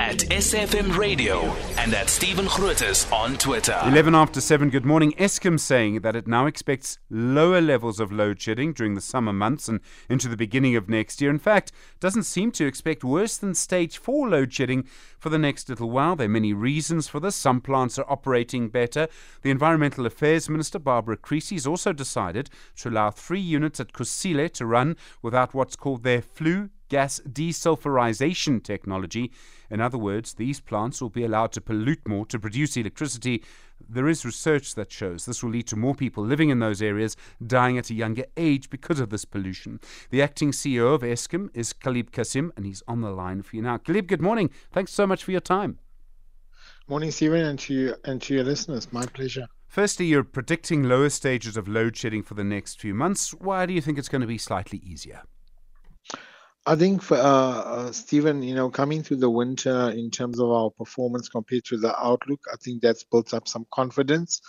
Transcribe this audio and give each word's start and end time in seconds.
at 0.00 0.20
SFM 0.30 0.96
Radio 0.96 1.42
and 1.76 1.92
at 1.92 2.08
Stephen 2.08 2.46
Grootes 2.46 3.12
on 3.12 3.36
Twitter. 3.36 3.78
11 3.84 4.14
after 4.14 4.40
7, 4.40 4.70
good 4.70 4.86
morning. 4.86 5.12
Eskom 5.18 5.60
saying 5.60 6.00
that 6.00 6.16
it 6.16 6.26
now 6.26 6.46
expects 6.46 6.98
lower 7.10 7.60
levels 7.60 8.00
of 8.00 8.10
load 8.10 8.40
shedding 8.40 8.72
during 8.72 8.94
the 8.94 9.02
summer 9.02 9.30
months 9.30 9.68
and 9.68 9.78
into 10.08 10.26
the 10.26 10.38
beginning 10.38 10.74
of 10.74 10.88
next 10.88 11.20
year. 11.20 11.28
In 11.28 11.38
fact, 11.38 11.70
doesn't 12.00 12.22
seem 12.22 12.50
to 12.52 12.64
expect 12.64 13.04
worse 13.04 13.36
than 13.36 13.54
stage 13.54 13.98
4 13.98 14.30
load 14.30 14.54
shedding 14.54 14.84
for 15.18 15.28
the 15.28 15.38
next 15.38 15.68
little 15.68 15.90
while. 15.90 16.16
There 16.16 16.28
are 16.28 16.30
many 16.30 16.54
reasons 16.54 17.06
for 17.06 17.20
this. 17.20 17.36
Some 17.36 17.60
plants 17.60 17.98
are 17.98 18.10
operating 18.10 18.70
better. 18.70 19.06
The 19.42 19.50
Environmental 19.50 20.06
Affairs 20.06 20.48
Minister, 20.48 20.78
Barbara 20.78 21.18
Creecy, 21.18 21.56
has 21.56 21.66
also 21.66 21.92
decided 21.92 22.48
to 22.76 22.88
allow 22.88 23.10
three 23.10 23.38
units 23.38 23.80
at 23.80 23.92
Kusile 23.92 24.50
to 24.54 24.64
run 24.64 24.96
without 25.20 25.52
what's 25.52 25.76
called 25.76 26.04
their 26.04 26.22
flue 26.22 26.70
gas 26.90 27.20
desulfurization 27.26 28.62
technology. 28.62 29.32
In 29.70 29.80
other 29.80 29.96
words, 29.96 30.34
these 30.34 30.60
plants 30.60 31.00
will 31.00 31.08
be 31.08 31.24
allowed 31.24 31.52
to 31.52 31.60
pollute 31.62 32.06
more 32.06 32.26
to 32.26 32.38
produce 32.38 32.76
electricity. 32.76 33.42
There 33.88 34.08
is 34.08 34.26
research 34.26 34.74
that 34.74 34.92
shows 34.92 35.24
this 35.24 35.42
will 35.42 35.52
lead 35.52 35.68
to 35.68 35.76
more 35.76 35.94
people 35.94 36.22
living 36.22 36.50
in 36.50 36.58
those 36.58 36.82
areas 36.82 37.16
dying 37.46 37.78
at 37.78 37.88
a 37.88 37.94
younger 37.94 38.24
age 38.36 38.68
because 38.68 39.00
of 39.00 39.08
this 39.08 39.24
pollution. 39.24 39.80
The 40.10 40.20
acting 40.20 40.50
CEO 40.50 40.94
of 40.94 41.00
Eskom 41.00 41.48
is 41.54 41.72
Calib 41.72 42.10
Cassim, 42.10 42.52
and 42.56 42.66
he's 42.66 42.82
on 42.86 43.00
the 43.00 43.10
line 43.10 43.40
for 43.42 43.56
you 43.56 43.62
now. 43.62 43.78
Calib, 43.78 44.06
good 44.06 44.20
morning. 44.20 44.50
Thanks 44.70 44.92
so 44.92 45.06
much 45.06 45.24
for 45.24 45.30
your 45.30 45.40
time. 45.40 45.78
Morning, 46.88 47.12
Stephen, 47.12 47.44
and 47.44 47.58
to 47.60 47.72
you, 47.72 47.94
and 48.04 48.20
to 48.22 48.34
your 48.34 48.44
listeners. 48.44 48.92
My 48.92 49.06
pleasure. 49.06 49.46
Firstly, 49.68 50.06
you're 50.06 50.24
predicting 50.24 50.82
lower 50.82 51.08
stages 51.08 51.56
of 51.56 51.68
load 51.68 51.96
shedding 51.96 52.24
for 52.24 52.34
the 52.34 52.42
next 52.42 52.80
few 52.80 52.92
months. 52.92 53.32
Why 53.32 53.64
do 53.64 53.72
you 53.72 53.80
think 53.80 53.96
it's 53.96 54.08
going 54.08 54.22
to 54.22 54.26
be 54.26 54.38
slightly 54.38 54.78
easier? 54.78 55.22
I 56.66 56.76
think 56.76 57.02
for 57.02 57.16
uh, 57.16 57.20
uh, 57.20 57.92
Stephen, 57.92 58.42
you 58.42 58.54
know, 58.54 58.70
coming 58.70 59.02
through 59.02 59.16
the 59.16 59.30
winter 59.30 59.90
in 59.90 60.10
terms 60.10 60.38
of 60.38 60.50
our 60.50 60.70
performance 60.70 61.28
compared 61.28 61.64
to 61.66 61.78
the 61.78 61.98
outlook, 61.98 62.40
I 62.52 62.56
think 62.62 62.82
that's 62.82 63.02
built 63.02 63.32
up 63.32 63.48
some 63.48 63.66
confidence. 63.72 64.40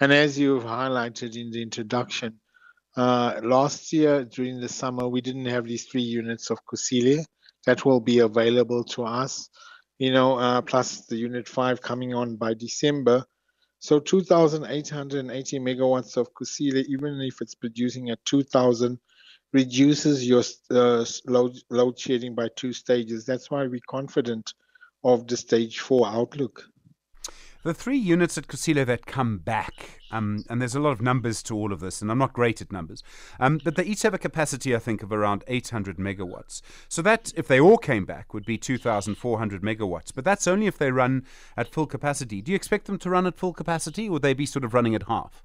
And 0.00 0.12
as 0.12 0.38
you've 0.38 0.62
highlighted 0.62 1.36
in 1.36 1.50
the 1.50 1.62
introduction, 1.62 2.40
uh, 2.96 3.40
last 3.42 3.92
year 3.92 4.24
during 4.24 4.60
the 4.60 4.68
summer 4.68 5.08
we 5.08 5.20
didn't 5.20 5.46
have 5.46 5.66
these 5.66 5.84
three 5.86 6.02
units 6.02 6.50
of 6.50 6.58
Kusile 6.64 7.24
that 7.66 7.84
will 7.84 8.00
be 8.00 8.20
available 8.20 8.84
to 8.84 9.04
us. 9.04 9.50
You 9.98 10.12
know, 10.12 10.38
uh, 10.38 10.62
plus 10.62 11.06
the 11.06 11.16
unit 11.16 11.48
five 11.48 11.82
coming 11.82 12.14
on 12.14 12.36
by 12.36 12.54
December. 12.54 13.24
So 13.80 13.98
2,880 13.98 15.58
megawatts 15.58 16.16
of 16.16 16.32
Kusile, 16.32 16.84
even 16.88 17.20
if 17.20 17.40
it's 17.40 17.54
producing 17.54 18.10
at 18.10 18.24
2,000 18.24 18.98
reduces 19.56 20.28
your 20.28 20.42
uh, 20.70 21.02
load, 21.26 21.56
load 21.70 21.98
shedding 21.98 22.34
by 22.34 22.48
two 22.56 22.74
stages. 22.74 23.24
That's 23.24 23.50
why 23.50 23.66
we're 23.66 23.80
confident 23.88 24.52
of 25.02 25.26
the 25.26 25.36
stage 25.36 25.80
four 25.80 26.06
outlook. 26.06 26.62
The 27.62 27.72
three 27.72 27.96
units 27.96 28.36
at 28.36 28.48
Kusile 28.48 28.84
that 28.86 29.06
come 29.06 29.38
back, 29.38 30.00
um, 30.12 30.44
and 30.50 30.60
there's 30.60 30.76
a 30.76 30.80
lot 30.80 30.90
of 30.90 31.00
numbers 31.00 31.42
to 31.44 31.54
all 31.56 31.72
of 31.72 31.80
this, 31.80 32.02
and 32.02 32.12
I'm 32.12 32.18
not 32.18 32.34
great 32.34 32.60
at 32.60 32.70
numbers, 32.70 33.02
um, 33.40 33.58
but 33.64 33.76
they 33.76 33.84
each 33.84 34.02
have 34.02 34.14
a 34.14 34.18
capacity, 34.18 34.76
I 34.76 34.78
think, 34.78 35.02
of 35.02 35.10
around 35.10 35.42
800 35.48 35.96
megawatts. 35.96 36.60
So 36.88 37.00
that, 37.02 37.32
if 37.34 37.48
they 37.48 37.58
all 37.58 37.78
came 37.78 38.04
back, 38.04 38.34
would 38.34 38.44
be 38.44 38.58
2,400 38.58 39.62
megawatts. 39.62 40.12
But 40.14 40.24
that's 40.24 40.46
only 40.46 40.66
if 40.66 40.76
they 40.76 40.92
run 40.92 41.24
at 41.56 41.72
full 41.72 41.86
capacity. 41.86 42.42
Do 42.42 42.52
you 42.52 42.56
expect 42.56 42.86
them 42.86 42.98
to 42.98 43.10
run 43.10 43.26
at 43.26 43.38
full 43.38 43.54
capacity, 43.54 44.06
or 44.08 44.12
would 44.12 44.22
they 44.22 44.34
be 44.34 44.46
sort 44.46 44.64
of 44.64 44.74
running 44.74 44.94
at 44.94 45.04
half? 45.04 45.42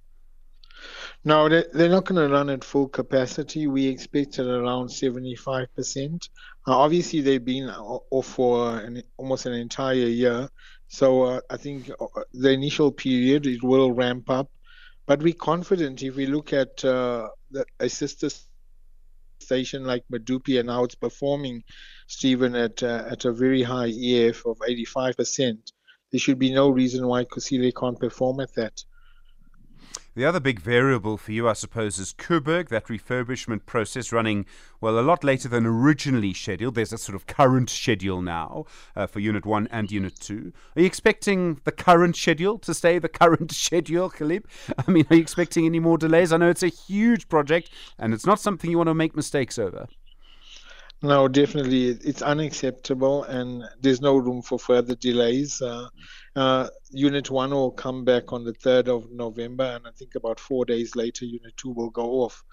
No, 1.24 1.48
they're 1.50 1.90
not 1.90 2.06
going 2.06 2.28
to 2.28 2.34
run 2.34 2.50
at 2.50 2.64
full 2.64 2.88
capacity. 2.88 3.68
We 3.68 3.86
expect 3.88 4.40
around 4.40 4.88
75%. 4.88 6.30
Uh, 6.68 6.78
obviously, 6.78 7.22
they've 7.22 7.46
been 7.46 7.70
off 7.70 8.26
for 8.26 8.80
an, 8.80 9.04
almost 9.18 9.46
an 9.46 9.54
entire 9.54 9.94
year. 9.94 10.50
So 10.88 11.24
uh, 11.24 11.42
I 11.50 11.58
think 11.58 11.92
uh, 11.92 12.06
the 12.34 12.52
initial 12.52 12.92
period, 12.92 13.46
it 13.46 13.64
will 13.64 13.92
ramp 13.92 14.32
up. 14.32 14.50
But 15.06 15.22
we're 15.22 15.36
confident 15.36 16.02
if 16.02 16.16
we 16.16 16.26
look 16.26 16.54
at 16.54 16.84
uh, 16.84 17.28
the, 17.52 17.66
a 17.80 17.88
sister 17.88 18.30
station 19.40 19.84
like 19.84 20.04
Medupi 20.12 20.60
and 20.60 20.70
how 20.70 20.86
it's 20.86 20.96
performing, 20.96 21.64
Stephen, 22.08 22.56
at, 22.56 22.82
uh, 22.82 23.06
at 23.10 23.26
a 23.26 23.32
very 23.32 23.62
high 23.62 23.90
EF 23.90 24.44
of 24.48 24.58
85%, 24.58 25.72
there 26.12 26.20
should 26.20 26.40
be 26.40 26.52
no 26.52 26.70
reason 26.70 27.06
why 27.06 27.26
Kusile 27.26 27.72
can't 27.76 28.00
perform 28.00 28.40
at 28.40 28.54
that. 28.56 28.84
The 30.14 30.26
other 30.26 30.42
big 30.42 30.60
variable 30.60 31.18
for 31.18 31.32
you, 31.32 31.48
I 31.48 31.54
suppose, 31.54 31.98
is 31.98 32.14
Koeberg, 32.14 32.68
that 32.68 32.88
refurbishment 32.88 33.66
process 33.66 34.12
running, 34.12 34.46
well, 34.82 35.00
a 35.00 35.02
lot 35.02 35.24
later 35.24 35.48
than 35.48 35.66
originally 35.66 36.34
scheduled. 36.34 36.76
There's 36.76 36.92
a 36.92 36.98
sort 36.98 37.16
of 37.16 37.28
current 37.28 37.70
schedule 37.70 38.22
now 38.22 38.66
uh, 38.94 39.08
for 39.08 39.22
Unit 39.22 39.46
1 39.46 39.70
and 39.72 39.90
Unit 39.90 40.20
2. 40.20 40.52
Are 40.76 40.82
you 40.82 40.86
expecting 40.86 41.62
the 41.64 41.72
current 41.72 42.18
schedule 42.18 42.60
to 42.60 42.74
stay 42.74 43.00
the 43.00 43.08
current 43.22 43.54
schedule, 43.54 44.10
Calib? 44.10 44.44
I 44.78 44.92
mean, 44.92 45.06
are 45.10 45.16
you 45.16 45.22
expecting 45.22 45.66
any 45.66 45.80
more 45.80 45.98
delays? 45.98 46.34
I 46.34 46.38
know 46.38 46.50
it's 46.50 46.64
a 46.64 46.68
huge 46.68 47.30
project 47.30 47.70
and 47.98 48.14
it's 48.14 48.26
not 48.26 48.40
something 48.40 48.70
you 48.70 48.78
want 48.78 48.90
to 48.90 48.94
make 48.94 49.16
mistakes 49.16 49.58
over. 49.58 49.88
No, 51.04 51.28
definitely, 51.28 51.88
it's 51.88 52.22
unacceptable, 52.22 53.24
and 53.24 53.64
there's 53.80 54.02
no 54.02 54.18
room 54.18 54.44
for 54.44 54.60
further 54.60 54.94
delays. 54.94 55.60
Uh, 55.60 55.90
uh, 56.36 56.68
unit 56.92 57.30
one 57.30 57.52
will 57.52 57.72
come 57.72 58.06
back 58.06 58.32
on 58.32 58.44
the 58.44 58.54
3rd 58.54 58.88
of 58.88 59.12
November, 59.12 59.64
and 59.64 59.88
I 59.88 59.92
think 59.92 60.16
about 60.16 60.40
four 60.40 60.66
days 60.66 60.96
later, 60.96 61.26
Unit 61.26 61.56
two 61.58 61.72
will 61.72 61.90
go 61.90 62.24
off. 62.24 62.44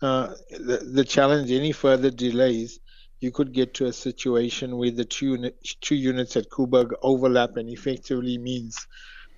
Uh, 0.00 0.34
the, 0.50 0.78
the 0.92 1.04
challenge, 1.04 1.50
any 1.50 1.72
further 1.72 2.10
delays, 2.10 2.80
you 3.20 3.30
could 3.30 3.52
get 3.52 3.74
to 3.74 3.86
a 3.86 3.92
situation 3.92 4.76
where 4.76 4.90
the 4.90 5.04
two, 5.04 5.52
two 5.80 5.94
units 5.94 6.36
at 6.36 6.50
Koeberg 6.50 6.92
overlap, 7.02 7.56
and 7.56 7.70
effectively 7.70 8.36
means 8.38 8.88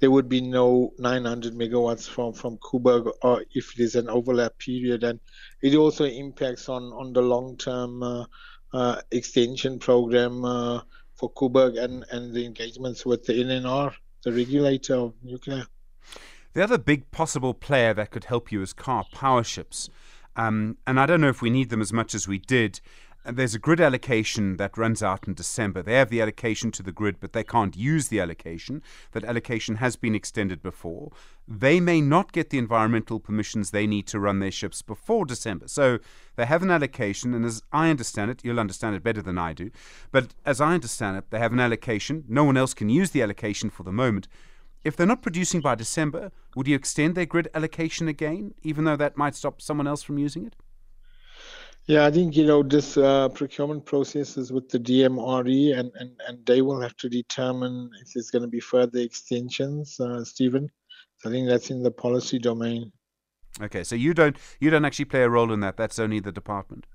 there 0.01 0.11
would 0.11 0.29
be 0.29 0.41
no 0.41 0.93
900 0.99 1.53
megawatts 1.53 2.09
from 2.09 2.33
from 2.33 2.57
Koeberg, 2.59 3.13
or 3.23 3.45
if 3.55 3.75
there's 3.75 3.95
an 3.95 4.09
overlap 4.09 4.59
period, 4.59 5.05
and 5.05 5.21
it 5.63 5.75
also 5.75 6.07
impacts 6.07 6.71
on 6.71 6.85
on 6.95 7.13
the 7.13 7.21
long 7.21 7.59
term 7.59 8.03
uh, 8.03 8.25
uh, 8.73 9.01
extension 9.11 9.79
program 9.79 10.45
uh, 10.45 10.81
for 11.25 11.33
Koeberg 11.33 11.83
and 11.83 12.05
and 12.11 12.35
the 12.35 12.45
engagements 12.45 13.07
with 13.07 13.25
the 13.25 13.33
NNR, 13.33 13.95
the 14.25 14.33
regulator 14.33 14.95
of 14.95 15.15
nuclear. 15.23 15.67
The 16.53 16.63
other 16.63 16.79
big 16.79 17.11
possible 17.11 17.55
player 17.55 17.95
that 17.95 18.11
could 18.11 18.25
help 18.25 18.53
you 18.53 18.63
is 18.63 18.75
Karpowerships. 18.75 19.89
Um, 20.37 20.77
and 20.87 21.01
I 21.01 21.07
don't 21.07 21.21
know 21.21 21.29
if 21.29 21.43
we 21.43 21.51
need 21.51 21.71
them 21.71 21.81
as 21.81 21.93
much 21.93 22.15
as 22.15 22.29
we 22.29 22.39
did 22.39 22.81
there's 23.25 23.55
a 23.55 23.59
grid 23.59 23.81
allocation 23.81 24.59
that 24.59 24.77
runs 24.77 25.03
out 25.03 25.27
in 25.27 25.35
December. 25.35 25.83
They 25.83 25.95
have 25.95 26.11
the 26.11 26.21
allocation 26.21 26.71
to 26.73 26.83
the 26.83 26.93
grid, 26.93 27.17
but 27.21 27.33
they 27.33 27.45
can't 27.45 27.77
use 27.77 28.09
the 28.09 28.21
allocation. 28.21 28.83
That 29.13 29.25
allocation 29.25 29.77
has 29.77 29.97
been 29.97 30.15
extended 30.15 30.63
before. 30.63 31.11
They 31.49 31.81
may 31.81 32.01
not 32.01 32.33
get 32.33 32.51
the 32.51 32.59
environmental 32.59 33.21
permissions 33.21 33.71
they 33.71 33.87
need 33.87 34.07
to 34.09 34.21
run 34.21 34.41
their 34.41 34.51
ships 34.51 34.83
before 34.83 35.25
December. 35.25 35.69
So 35.69 35.99
they 36.37 36.45
have 36.45 36.63
an 36.63 36.71
allocation, 36.71 37.33
and 37.33 37.45
as 37.45 37.63
I 37.73 37.89
understand 37.91 38.31
it, 38.31 38.45
you'll 38.45 38.61
understand 38.61 38.95
it 38.95 39.03
better 39.03 39.23
than 39.23 39.39
I 39.39 39.53
do, 39.53 39.71
but 40.11 40.35
as 40.45 40.61
I 40.61 40.75
understand 40.75 41.17
it, 41.17 41.31
they 41.31 41.39
have 41.39 41.53
an 41.53 41.61
allocation. 41.61 42.25
No 42.29 42.45
one 42.45 42.57
else 42.57 42.75
can 42.75 42.89
use 42.89 43.11
the 43.11 43.23
allocation 43.23 43.71
for 43.71 43.85
the 43.85 43.93
moment. 43.93 44.29
If 44.85 44.97
they're 44.97 45.07
not 45.07 45.23
producing 45.23 45.63
by 45.63 45.77
December, 45.77 46.31
would 46.55 46.69
you 46.69 46.77
extend 46.77 47.15
their 47.15 47.25
grid 47.25 47.49
allocation 47.55 48.07
again, 48.07 48.53
even 48.63 48.85
though 48.85 48.97
that 48.97 49.17
might 49.17 49.35
stop 49.35 49.63
someone 49.63 49.87
else 49.87 50.03
from 50.03 50.19
using 50.19 50.45
it? 50.45 50.57
Yeah, 51.87 52.07
I 52.07 52.11
think 52.11 52.35
you 52.35 52.47
know 52.47 52.63
this 52.63 52.97
uh, 52.97 53.29
procurement 53.29 53.85
process 53.85 54.39
is 54.39 54.51
with 54.51 54.71
the 54.71 54.79
DMRE, 54.79 55.79
and, 55.79 55.93
and 55.97 56.13
and 56.27 56.47
they 56.47 56.63
will 56.63 56.81
have 56.81 56.97
to 56.97 57.11
determine 57.11 57.91
if 58.01 58.15
there's 58.15 58.31
going 58.31 58.43
to 58.43 58.49
be 58.49 58.61
further 58.61 59.01
extensions, 59.01 60.01
uh, 60.01 60.25
Stephen. 60.25 60.71
So 61.19 61.29
I 61.29 61.33
think 61.33 61.47
that's 61.47 61.71
in 61.71 61.83
the 61.83 61.91
policy 61.91 62.39
domain. 62.39 62.91
Okay, 63.61 63.85
so 63.85 63.97
you 63.97 64.15
don't 64.15 64.37
you 64.61 64.71
don't 64.71 64.87
actually 64.87 65.05
play 65.05 65.23
a 65.23 65.29
role 65.29 65.53
in 65.53 65.61
that. 65.61 65.77
That's 65.77 65.99
only 65.99 66.21
the 66.21 66.33
department. 66.33 66.87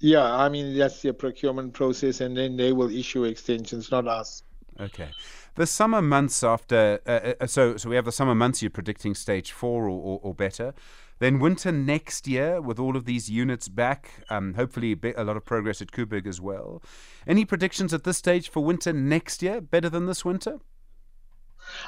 Yeah, 0.00 0.34
I 0.34 0.48
mean 0.48 0.78
that's 0.78 1.02
the 1.02 1.12
procurement 1.12 1.74
process, 1.74 2.22
and 2.22 2.34
then 2.34 2.56
they 2.56 2.72
will 2.72 2.90
issue 2.90 3.24
extensions, 3.24 3.90
not 3.90 4.08
us. 4.08 4.42
Okay. 4.80 5.10
The 5.56 5.66
summer 5.66 6.00
months 6.00 6.44
after, 6.44 7.00
uh, 7.04 7.34
uh, 7.40 7.46
so 7.46 7.76
so 7.76 7.90
we 7.90 7.96
have 7.96 8.04
the 8.06 8.12
summer 8.12 8.34
months. 8.34 8.62
You're 8.62 8.70
predicting 8.70 9.14
stage 9.14 9.52
four 9.52 9.84
or, 9.84 9.90
or, 9.90 10.20
or 10.22 10.34
better. 10.34 10.72
Then 11.18 11.40
winter 11.40 11.72
next 11.72 12.28
year, 12.28 12.60
with 12.60 12.78
all 12.78 12.96
of 12.96 13.04
these 13.04 13.28
units 13.28 13.68
back, 13.68 14.24
um, 14.30 14.54
hopefully 14.54 14.96
a, 15.16 15.24
lot 15.24 15.36
of 15.36 15.44
progress 15.44 15.82
at 15.82 15.90
Koeberg 15.90 16.26
as 16.26 16.40
well. 16.40 16.82
Any 17.26 17.44
predictions 17.44 17.92
at 17.92 18.04
this 18.04 18.18
stage 18.18 18.48
for 18.48 18.62
winter 18.62 18.92
next 18.92 19.42
year? 19.42 19.60
Better 19.60 19.88
than 19.88 20.06
this 20.06 20.24
winter? 20.24 20.58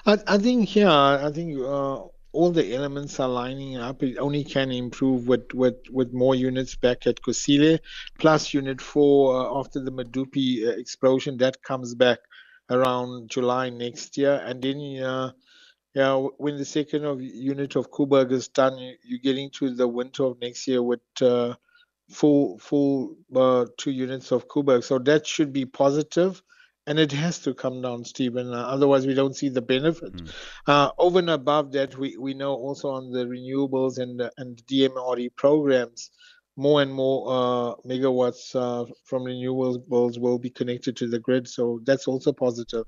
I, 0.04 0.18
I 0.26 0.38
think 0.38 0.74
yeah. 0.74 1.26
I 1.26 1.30
think 1.30 1.58
uh, 1.58 2.02
all 2.32 2.50
the 2.50 2.74
elements 2.74 3.20
are 3.20 3.28
lining 3.28 3.76
up. 3.76 4.02
It 4.02 4.18
only 4.18 4.44
can 4.44 4.72
improve 4.72 5.28
with 5.28 5.54
with, 5.54 5.76
with 5.90 6.12
more 6.12 6.34
units 6.34 6.74
back 6.74 7.06
at 7.06 7.22
Kusile, 7.22 7.78
plus 8.18 8.52
Unit 8.52 8.80
Four 8.80 9.36
uh, 9.36 9.60
after 9.60 9.80
the 9.80 9.92
Medupi 9.92 10.66
uh, 10.66 10.70
explosion 10.72 11.36
that 11.38 11.62
comes 11.62 11.94
back 11.94 12.18
around 12.68 13.30
July 13.30 13.70
next 13.70 14.16
year, 14.18 14.42
and 14.44 14.60
then. 14.60 15.02
Uh, 15.02 15.32
yeah, 15.94 16.14
when 16.14 16.56
the 16.56 16.64
second 16.64 17.04
of 17.04 17.20
unit 17.20 17.74
of 17.76 17.90
Koeberg 17.90 18.30
is 18.30 18.48
done, 18.48 18.78
you, 18.78 19.16
are 19.16 19.22
getting 19.22 19.50
to 19.50 19.74
the 19.74 19.88
winter 19.88 20.24
of 20.24 20.40
next 20.40 20.68
year 20.68 20.82
with 20.82 21.00
uh, 21.20 21.54
full 22.08 22.58
full 22.58 23.16
uh, 23.34 23.66
two 23.76 23.90
units 23.90 24.30
of 24.30 24.46
Koeberg. 24.46 24.84
So 24.84 25.00
that 25.00 25.26
should 25.26 25.52
be 25.52 25.66
positive, 25.66 26.42
and 26.86 27.00
it 27.00 27.10
has 27.10 27.40
to 27.40 27.54
come 27.54 27.82
down, 27.82 28.04
Stephen. 28.04 28.54
Uh, 28.54 28.66
otherwise, 28.68 29.04
we 29.04 29.14
don't 29.14 29.34
see 29.34 29.48
the 29.48 29.62
benefit. 29.62 30.12
Mm. 30.12 30.30
Uh, 30.68 30.90
over 30.96 31.18
and 31.18 31.30
above 31.30 31.72
that, 31.72 31.98
we, 31.98 32.16
we 32.16 32.34
know 32.34 32.54
also 32.54 32.90
on 32.90 33.10
the 33.10 33.24
renewables 33.24 33.98
and 33.98 34.22
and 34.36 34.62
DMRE 34.66 35.34
programs, 35.34 36.12
more 36.56 36.82
and 36.82 36.92
more 36.92 37.26
uh, 37.28 37.74
megawatts 37.84 38.54
uh, 38.54 38.84
from 39.04 39.24
renewables 39.24 40.20
will 40.20 40.38
be 40.38 40.50
connected 40.50 40.96
to 40.98 41.08
the 41.08 41.18
grid. 41.18 41.48
So 41.48 41.80
that's 41.82 42.06
also 42.06 42.32
positive. 42.32 42.86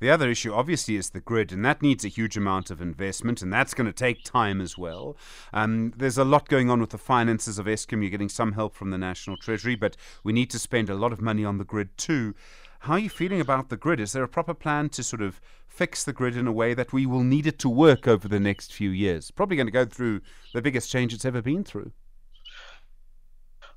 The 0.00 0.10
other 0.10 0.30
issue, 0.30 0.52
obviously, 0.52 0.96
is 0.96 1.10
the 1.10 1.20
grid, 1.20 1.52
and 1.52 1.64
that 1.64 1.82
needs 1.82 2.04
a 2.04 2.08
huge 2.08 2.36
amount 2.36 2.70
of 2.70 2.80
investment, 2.80 3.42
and 3.42 3.52
that's 3.52 3.74
going 3.74 3.86
to 3.86 3.92
take 3.92 4.22
time 4.22 4.60
as 4.60 4.78
well. 4.78 5.16
Um, 5.52 5.92
there's 5.96 6.18
a 6.18 6.24
lot 6.24 6.48
going 6.48 6.70
on 6.70 6.80
with 6.80 6.90
the 6.90 6.98
finances 6.98 7.58
of 7.58 7.66
Eskom. 7.66 8.00
You're 8.00 8.10
getting 8.10 8.28
some 8.28 8.52
help 8.52 8.74
from 8.74 8.90
the 8.90 8.98
National 8.98 9.36
Treasury, 9.36 9.74
but 9.74 9.96
we 10.22 10.32
need 10.32 10.50
to 10.50 10.58
spend 10.58 10.88
a 10.88 10.94
lot 10.94 11.12
of 11.12 11.20
money 11.20 11.44
on 11.44 11.58
the 11.58 11.64
grid 11.64 11.96
too. 11.98 12.34
How 12.80 12.92
are 12.92 12.98
you 13.00 13.10
feeling 13.10 13.40
about 13.40 13.70
the 13.70 13.76
grid? 13.76 13.98
Is 13.98 14.12
there 14.12 14.22
a 14.22 14.28
proper 14.28 14.54
plan 14.54 14.88
to 14.90 15.02
sort 15.02 15.20
of 15.20 15.40
fix 15.66 16.04
the 16.04 16.12
grid 16.12 16.36
in 16.36 16.46
a 16.46 16.52
way 16.52 16.74
that 16.74 16.92
we 16.92 17.06
will 17.06 17.24
need 17.24 17.46
it 17.46 17.58
to 17.60 17.68
work 17.68 18.06
over 18.06 18.28
the 18.28 18.38
next 18.38 18.72
few 18.72 18.90
years? 18.90 19.32
Probably 19.32 19.56
going 19.56 19.66
to 19.66 19.72
go 19.72 19.84
through 19.84 20.20
the 20.54 20.62
biggest 20.62 20.90
change 20.90 21.12
it's 21.12 21.24
ever 21.24 21.42
been 21.42 21.64
through. 21.64 21.90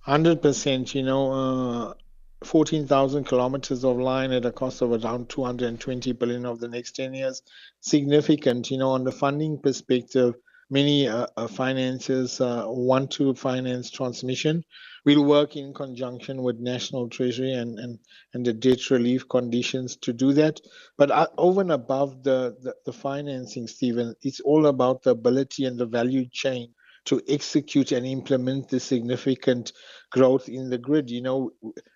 100%. 0.08 0.94
You 0.94 1.04
know, 1.04 1.32
uh, 1.32 1.94
14,000 2.44 3.26
kilometers 3.26 3.86
of 3.86 3.98
line 3.98 4.32
at 4.32 4.46
a 4.46 4.52
cost 4.52 4.82
of 4.82 4.92
around 4.92 5.30
220 5.30 6.12
billion 6.14 6.46
over 6.46 6.60
the 6.60 6.68
next 6.68 6.96
10 6.96 7.14
years. 7.14 7.44
Significant, 7.82 8.72
you 8.72 8.78
know, 8.78 8.90
on 8.90 9.04
the 9.04 9.12
funding 9.12 9.60
perspective, 9.60 10.36
many 10.72 11.08
uh, 11.08 11.28
uh, 11.38 11.48
financiers 11.48 12.42
uh, 12.42 12.64
want 12.68 13.12
to 13.12 13.36
finance 13.36 13.92
transmission. 13.92 14.64
We'll 15.06 15.26
work 15.26 15.56
in 15.56 15.74
conjunction 15.74 16.42
with 16.42 16.60
National 16.60 17.10
Treasury 17.10 17.54
and, 17.54 17.78
and, 17.78 18.00
and 18.34 18.46
the 18.46 18.54
debt 18.54 18.90
relief 18.90 19.28
conditions 19.30 19.96
to 19.98 20.14
do 20.14 20.34
that. 20.34 20.62
But 20.98 21.12
uh, 21.12 21.28
over 21.38 21.62
and 21.62 21.72
above 21.72 22.24
the, 22.24 22.58
the, 22.62 22.74
the 22.86 22.94
financing, 22.94 23.68
Stephen, 23.68 24.16
it's 24.22 24.40
all 24.40 24.66
about 24.66 25.04
the 25.04 25.12
ability 25.12 25.66
and 25.66 25.78
the 25.78 25.86
value 25.86 26.26
chain 26.32 26.74
to 27.06 27.22
execute 27.28 27.92
and 27.92 28.06
implement 28.06 28.70
the 28.70 28.80
significant 28.80 29.74
growth 30.12 30.50
in 30.50 30.70
the 30.70 30.78
grid. 30.78 31.10
You 31.10 31.22
know, 31.22 31.52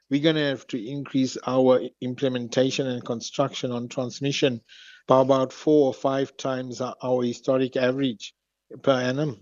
we're 0.09 0.21
going 0.21 0.35
to 0.35 0.49
have 0.49 0.67
to 0.67 0.83
increase 0.83 1.37
our 1.47 1.81
implementation 2.01 2.87
and 2.87 3.03
construction 3.03 3.71
on 3.71 3.87
transmission 3.87 4.61
by 5.07 5.21
about 5.21 5.53
four 5.53 5.87
or 5.87 5.93
five 5.93 6.35
times 6.37 6.81
our 6.81 7.23
historic 7.23 7.75
average 7.75 8.33
per 8.81 8.93
annum. 8.93 9.39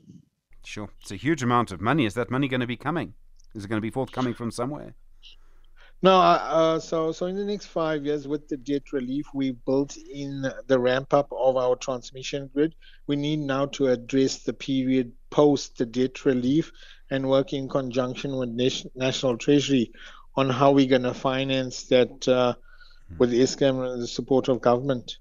Sure. 0.65 0.89
It's 1.01 1.11
a 1.11 1.15
huge 1.15 1.43
amount 1.43 1.71
of 1.71 1.81
money. 1.81 2.05
Is 2.05 2.13
that 2.13 2.31
money 2.31 2.47
going 2.47 2.61
to 2.61 2.67
be 2.67 2.77
coming? 2.77 3.13
Is 3.53 3.65
it 3.65 3.67
going 3.67 3.77
to 3.77 3.81
be 3.81 3.91
forthcoming 3.91 4.33
from 4.33 4.51
somewhere? 4.51 4.95
No, 6.01 6.17
uh, 6.17 6.39
uh, 6.41 6.79
so 6.79 7.13
so 7.13 7.27
in 7.27 7.37
the 7.37 7.45
next 7.45 7.67
five 7.67 8.05
years, 8.05 8.27
with 8.27 8.49
the 8.49 8.57
debt 8.57 8.91
relief, 8.91 9.25
we 9.33 9.51
built 9.51 9.95
in 9.95 10.45
the 10.67 10.77
ramp 10.77 11.13
up 11.13 11.31
of 11.31 11.55
our 11.55 11.77
transmission 11.77 12.49
grid. 12.53 12.75
We 13.07 13.15
need 13.15 13.39
now 13.39 13.67
to 13.67 13.87
address 13.87 14.39
the 14.39 14.51
period 14.51 15.13
post 15.29 15.77
the 15.77 15.85
debt 15.85 16.25
relief 16.25 16.73
and 17.09 17.29
work 17.29 17.53
in 17.53 17.69
conjunction 17.69 18.35
with 18.35 18.49
National 18.95 19.37
Treasury 19.37 19.93
on 20.35 20.49
how 20.49 20.71
we're 20.71 20.87
going 20.87 21.03
to 21.03 21.13
finance 21.13 21.83
that 21.83 22.27
uh, 22.27 22.53
with 23.17 23.31
Eskom 23.31 23.91
and 23.91 24.01
the 24.01 24.07
support 24.07 24.47
of 24.47 24.61
government. 24.61 25.17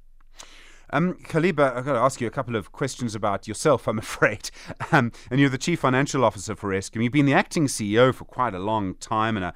Um, 0.91 1.15
Kaliba, 1.15 1.75
I've 1.75 1.87
got 1.87 1.95
to 1.95 1.99
ask 1.99 2.21
you 2.21 2.27
a 2.27 2.31
couple 2.31 2.55
of 2.55 2.71
questions 2.71 3.15
about 3.15 3.49
yourself, 3.49 3.89
I'm 3.89 3.99
afraid. 4.07 4.51
Um, 4.91 5.13
and 5.31 5.41
you're 5.41 5.49
the 5.49 5.59
Chief 5.59 5.81
Financial 5.81 6.25
Officer 6.25 6.55
for 6.55 6.71
Eskom. 6.71 7.03
You've 7.03 7.13
been 7.13 7.27
the 7.27 7.33
acting 7.33 7.67
CEO 7.67 8.15
for 8.15 8.25
quite 8.25 8.55
a 8.55 8.59
long 8.59 8.95
time, 8.97 9.37
and 9.37 9.53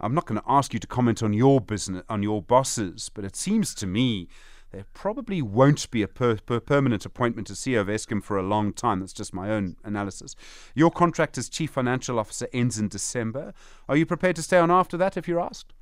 I'm 0.00 0.14
not 0.14 0.26
going 0.26 0.40
to 0.40 0.46
ask 0.48 0.72
you 0.72 0.80
to 0.80 0.86
comment 0.86 1.22
on 1.22 1.32
your 1.32 1.60
business, 1.60 2.02
on 2.08 2.22
your 2.22 2.42
bosses, 2.42 3.08
but 3.08 3.24
it 3.24 3.36
seems 3.36 3.74
to 3.76 3.86
me 3.86 4.28
there 4.72 4.84
probably 4.94 5.42
won't 5.42 5.90
be 5.90 6.02
a 6.02 6.08
per, 6.08 6.36
per 6.36 6.60
permanent 6.60 7.04
appointment 7.04 7.50
as 7.50 7.58
CEO 7.58 7.80
of 7.80 7.88
Eskom 7.88 8.22
for 8.22 8.38
a 8.38 8.42
long 8.42 8.72
time. 8.72 9.00
That's 9.00 9.12
just 9.12 9.34
my 9.34 9.50
own 9.50 9.76
analysis. 9.84 10.36
Your 10.74 10.90
contract 10.90 11.36
as 11.38 11.48
Chief 11.48 11.70
Financial 11.70 12.18
Officer 12.18 12.46
ends 12.52 12.78
in 12.78 12.88
December. 12.88 13.52
Are 13.88 13.96
you 13.96 14.06
prepared 14.06 14.36
to 14.36 14.42
stay 14.42 14.58
on 14.58 14.70
after 14.70 14.96
that 14.96 15.16
if 15.16 15.26
you're 15.26 15.40
asked? 15.40 15.72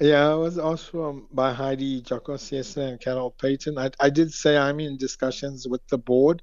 Yeah, 0.00 0.30
I 0.30 0.34
was 0.34 0.58
asked 0.58 0.90
from, 0.90 1.26
by 1.32 1.52
Heidi 1.52 2.02
Jokosiesa 2.02 2.88
and 2.88 3.00
Carol 3.00 3.32
Payton. 3.32 3.76
I, 3.78 3.90
I 3.98 4.10
did 4.10 4.32
say 4.32 4.56
I'm 4.56 4.78
in 4.80 4.96
discussions 4.96 5.66
with 5.66 5.86
the 5.88 5.98
board 5.98 6.40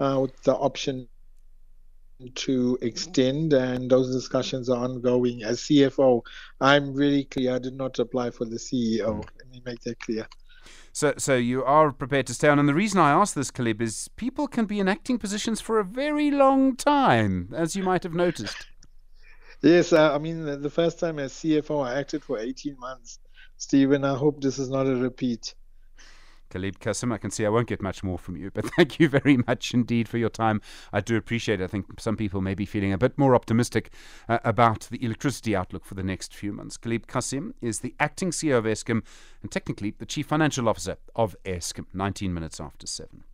uh, 0.00 0.18
with 0.22 0.42
the 0.42 0.54
option 0.54 1.06
to 2.34 2.78
extend, 2.80 3.52
and 3.52 3.90
those 3.90 4.10
discussions 4.10 4.70
are 4.70 4.82
ongoing. 4.82 5.42
As 5.42 5.60
CFO, 5.60 6.22
I'm 6.60 6.94
really 6.94 7.24
clear. 7.24 7.54
I 7.54 7.58
did 7.58 7.74
not 7.74 7.98
apply 7.98 8.30
for 8.30 8.46
the 8.46 8.56
CEO. 8.56 9.22
Let 9.38 9.50
me 9.50 9.62
make 9.64 9.80
that 9.82 10.00
clear. 10.00 10.26
So, 10.92 11.14
so 11.18 11.36
you 11.36 11.64
are 11.64 11.92
prepared 11.92 12.26
to 12.28 12.34
stay 12.34 12.48
on. 12.48 12.58
And 12.58 12.68
the 12.68 12.74
reason 12.74 13.00
I 13.00 13.10
ask 13.10 13.34
this, 13.34 13.50
Calib, 13.50 13.80
is 13.80 14.08
people 14.16 14.46
can 14.48 14.66
be 14.66 14.80
in 14.80 14.88
acting 14.88 15.18
positions 15.18 15.60
for 15.60 15.78
a 15.78 15.84
very 15.84 16.30
long 16.30 16.76
time, 16.76 17.52
as 17.54 17.76
you 17.76 17.82
might 17.82 18.02
have 18.02 18.14
noticed. 18.14 18.66
yes, 19.62 19.92
uh, 19.92 20.14
I 20.14 20.18
mean, 20.18 20.44
the 20.62 20.70
first 20.70 20.98
time 20.98 21.18
as 21.18 21.32
CFO, 21.32 21.86
I 21.86 21.98
acted 21.98 22.24
for 22.24 22.38
18 22.38 22.78
months. 22.78 23.18
Stephen, 23.56 24.04
I 24.04 24.14
hope 24.16 24.40
this 24.40 24.58
is 24.58 24.68
not 24.68 24.86
a 24.86 24.96
repeat. 24.96 25.54
Calib 26.56 26.78
Cassim. 26.78 27.12
I 27.12 27.18
can 27.18 27.30
see 27.30 27.44
I 27.44 27.50
won't 27.50 27.68
get 27.68 27.82
much 27.82 28.02
more 28.02 28.18
from 28.18 28.36
you, 28.36 28.50
but 28.54 28.64
thank 28.76 28.98
you 28.98 29.08
very 29.08 29.36
much 29.36 29.74
indeed 29.74 30.08
for 30.08 30.16
your 30.16 30.30
time. 30.30 30.62
I 30.92 31.00
do 31.00 31.16
appreciate 31.16 31.60
it. 31.60 31.64
I 31.64 31.66
think 31.66 32.00
some 32.00 32.16
people 32.16 32.40
may 32.40 32.54
be 32.54 32.64
feeling 32.64 32.92
a 32.92 32.98
bit 32.98 33.18
more 33.18 33.34
optimistic 33.34 33.92
uh, 34.28 34.38
about 34.42 34.88
the 34.90 35.04
electricity 35.04 35.54
outlook 35.54 35.84
for 35.84 35.94
the 35.94 36.02
next 36.02 36.34
few 36.34 36.52
months. 36.52 36.78
Calib 36.78 37.06
Cassim 37.06 37.54
is 37.60 37.80
the 37.80 37.94
acting 38.00 38.30
CEO 38.30 38.56
of 38.56 38.64
Eskom 38.64 39.02
and 39.42 39.50
technically 39.50 39.94
the 39.98 40.06
chief 40.06 40.26
financial 40.26 40.68
officer 40.68 40.96
of 41.14 41.36
Eskom, 41.44 41.84
19 41.92 42.32
minutes 42.32 42.58
after 42.58 42.86
7. 42.86 43.24